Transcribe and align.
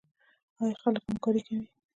آیا 0.61 0.75
خلک 0.81 1.01
همکاري 1.07 1.41
کوي؟ 1.47 1.65